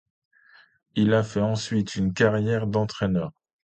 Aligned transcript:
Il 0.95 1.13
a 1.13 1.21
fait 1.21 1.41
ensuite 1.41 1.93
une 1.95 2.11
carrière 2.11 2.65
d'entraîneur. 2.65 3.29